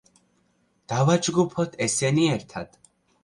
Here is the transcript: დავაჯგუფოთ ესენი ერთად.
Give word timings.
დავაჯგუფოთ 0.93 1.77
ესენი 1.87 2.25
ერთად. 2.39 2.75